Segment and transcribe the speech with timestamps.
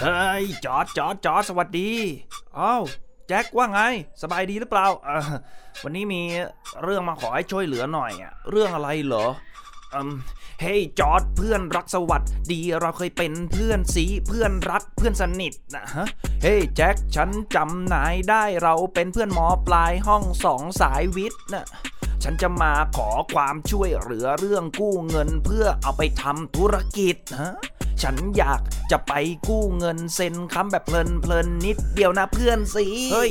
[0.00, 1.90] เฮ้ยจอดจอดจอดสวัสดี
[2.58, 2.82] อ้าว
[3.28, 3.80] แจ็คว่าไง
[4.22, 4.86] สบายดีหรือเปล่า
[5.82, 6.22] วันนี้มี
[6.82, 9.26] เรื่องมาขอให้ช่วยเหลือหน่อยอะเรื่องอะไรเหรอ
[10.60, 12.22] เฮ้ยจอร์ดเพื่อนรักสวัส
[12.52, 16.06] ดีเราเคยเป็นเพื่อนสีเพื่อนรักเพื่อนสนิทนะฮะ
[16.42, 21.66] เฮ้ยแจ็คฉันจำนายได้เราเป็นเพื่อนหมอปลายห้องสองสายวิทย์นะ
[22.22, 27.54] ฉันจะมาขอความช่วยเหลือเรื่องกู้เงินเพื่อเอาไปทำธุรกิจฮะ
[28.02, 28.60] ฉันอยาก
[28.90, 29.12] จะไป
[29.48, 33.30] กู้เงินเซ็นค้ำแบบเพลินเพลินๆนิดเดียวนะเพื่อนสิเฮ้ย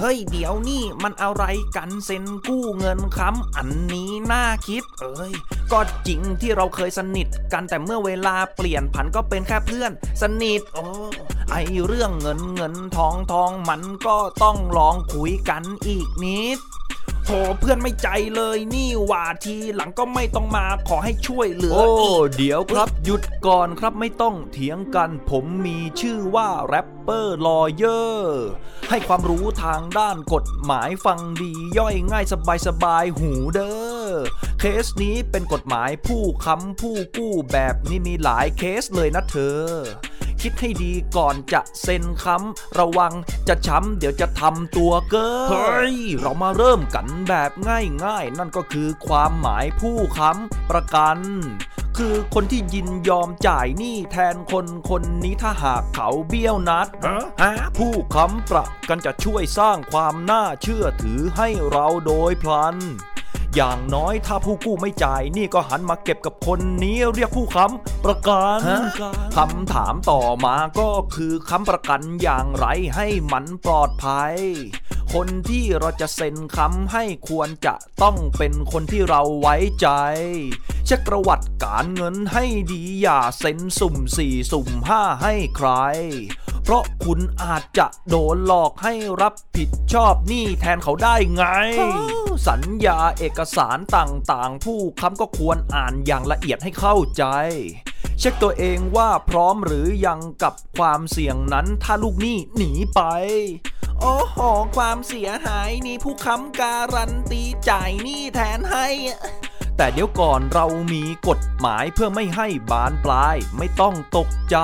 [0.00, 1.44] เฮ้ยเดี๋ยวนี่มันอะไร
[1.76, 5.32] กันเซ็นกู้เงินค้ำอันนี้น่าคิด เอ้ย
[5.72, 9.90] ก็จริงที่เราเคยสนิทกันแต่เมื่อเวลาเปลี่ยนผันก็เป็นแค่เพื่อน
[10.22, 10.84] สนิทโอ้
[11.50, 16.58] ไอเรื่องเงินเงินทองทองมันก็ต้องลองคุยกันอีกนิด
[17.26, 28.42] โหเพื่อนไม่ใจเลยนี่หว่าทีหลังก็ไม่ต้องมาขอให้ช่วยเหลือโอ้อีกเดี๋ยวครับหยุดก่อนครับไม่ต้องเถียงกัน ผมมีชื่อว่า Rapper Lawyer
[28.90, 34.08] ให้ความรู้ทางด้านกฎหมายฟังดีย่อยง่ายสบายสบายๆหูเด้อ
[34.60, 39.60] เคสนี้เป็นกฎหมายผู้ค้ำผู้กู้แบบนี้มีหลายเคสเลยนะเธอ
[40.42, 43.12] คิดให้ดีก่อนจะเซ็นค้ำระวัง
[43.48, 51.18] จะช้ำเดี๋ยวจะทำตัวเก้อเฮ้ยเรามาเริ่มกันแบบง่ายๆ นั่นก็คือความหมายผู้ค้ำประกัน
[51.98, 62.76] คือคนที่ยินยอมจ่ายหนี้แทนคนคนนี้ถ้าหากเขาเบี้ยวนัดฮะฮะผู้ค้ำประกันจะช่วยสร้างความน่าเชื่อถือให้เราโดยพลัน
[63.56, 68.80] อย่างน้อยถ้าผู้กู้ไม่จ่ายหนี่ก็หันมาเก็บกับคนนี้เรียกผู้ค้ำประกันฮะ
[69.36, 74.34] คำถามต่อมาก็คือค้ำประกันอย่างไรให้มันปลอดภัย
[75.14, 79.88] คนที่เราจะเซ็นค้ำให้ควรจะต้องเป็นคนที่เราไว้ใจ
[80.86, 85.70] เช็คประวัติการเงินให้ดีอย่าเซ็นสุ่มสี่สุ่มห้าให้ใคร
[86.64, 91.44] เพราะคุณอาจจะโดนหลอกให้รับผิดชอบหนี้แทนเขาได้ไง
[92.48, 97.24] สัญญาเอกสารต่างๆ ผู้ค้ำก็ควรอ่านอย่างละเอียดให้เข้าใจ
[98.18, 103.00] เช็คตัวเองว่าพร้อมหรือยังกับความเสี่ยงนั้นถ้าลูกหนี้หนีไป
[104.00, 104.38] โอ้โห
[104.76, 108.86] ความเสียหายนี่ผู้ค้ำการันตีจ่ายหนี้แทนให้
[109.82, 114.56] แต่เดี๋ยวก่อนเรามีกฎหมายเพื่อไม่ให้บานปลายไม่ต้องตกใจ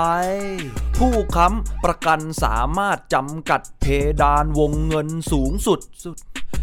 [0.97, 3.85] ผู้ค้ำประกันสามารถจำกัดเพ
[4.21, 6.15] ดานวงเงินสูงสุดสุด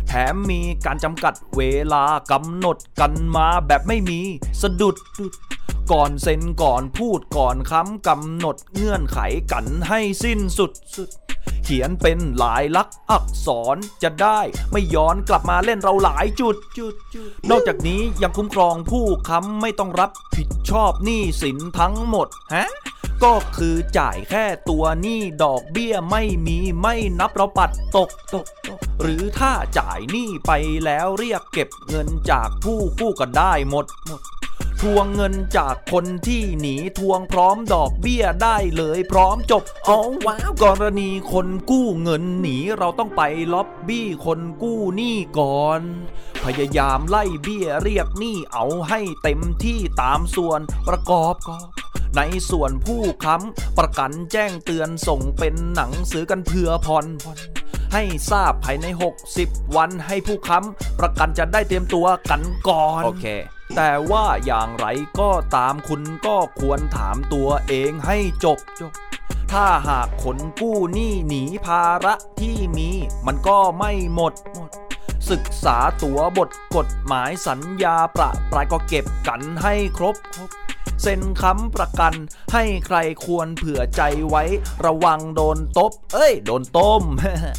[0.09, 4.21] แถมมีการจำกัดเวลากำหนดกันมาแบบไม่มี
[4.63, 4.97] สะดุด
[5.93, 9.19] ก่อนเซ็นก่อนพูดก่อนค้ำกำหนดเงื่อนไข
[9.53, 11.09] กันให้สิ้นสุดสุด
[11.65, 14.41] เขียนเป็นหลายลักษณ์อักษรจะได้
[14.73, 22.69] ไม่ย้อนกลับมาเล่นเราหลายจุดจุดจุด นอกจากนี้ยังคุ้มครองผู้ค้ำไม่ต้องรับผิดชอบหนี้สินทั้งหมดฮะ
[23.25, 30.53] ก็คือจ่ายแค่ตัวหนี้ดอกเบี้ยไม่มีไม่นับเราปัดตกตกตก หรือถ้าจ่ายหนี้ไป
[30.85, 34.21] แล้วเรียกเก็บเงินจากผู้กู้ก็ได้หมดหมด
[34.85, 43.23] ทวงเงินจากคนที่หนีทวงพร้อมดอกเบี้ยได้เลยพร้อมจบอ๋อว้าวกรณีคนกู้เงินหนีเราต้องไป
[43.53, 45.81] ล็อบบี้คนกู้หนี้ก่อน
[46.45, 51.59] พยายามไล่เบี้ยเรียกหนี้เอาให้เต็มที่ตามส่วนประกอบก็
[52.17, 57.39] ในส่วนผู้ค้ำประกันแจ้งเตือนส่งเป็นหนังสือกันเพื่อผ่อนผ่อน
[57.93, 58.87] ให้ทราบภายใน
[59.31, 63.27] 60 วันให้ผู้ค้ำประกันจะได้เตรียมตัวกันก่อน โอเค
[63.77, 64.87] แต่ว่าอย่างไร
[65.21, 68.93] ก็ตามคุณก็ควรถามตัวเองให้จบจบ
[69.53, 72.91] ถ้าหากขนกู้หนี้หนีภาระที่มี
[73.27, 74.71] มันก็ไม่หมดหมด
[75.31, 80.51] ศึกษาตัวบทกฎหมายสัญญาประปรายก็เก็บกันให้ครบครบ
[81.03, 82.15] เซ็นค้ำประกัน
[82.53, 84.43] ให้ใครควรเผื่อใจไว้
[84.87, 87.03] ระวังโดนตบ เอ้ย โดนต้ม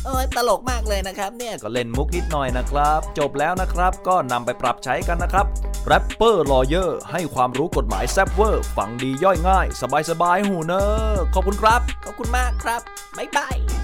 [0.05, 5.45] โอ้ยตลกมากเลยนะครับ เนี่ยก็เล่นมุกนิดหน่อยนะครับ จบแล้วนะครับก็นำไปปรับใช้กันนะครับ
[5.85, 10.83] Rapper Lawyer ให้ความรู้กฎหมายแซบเวอร์ ฟังดีย่อยง่ายสบาย สบายๆหูเนอ
[11.33, 12.81] ขอบคุณครับ ขอบคุณมากครับ
[13.17, 13.74] บ๊ายบาย